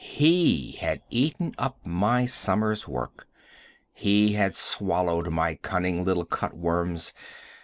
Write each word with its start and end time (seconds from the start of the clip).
He 0.03 0.79
had 0.81 1.03
eaten 1.11 1.53
up 1.59 1.77
my 1.85 2.25
summer's 2.25 2.87
work! 2.87 3.27
He 3.93 4.33
had 4.33 4.55
swallowed 4.55 5.29
my 5.29 5.53
cunning 5.53 6.03
little 6.03 6.25
cut 6.25 6.57
worms. 6.57 7.13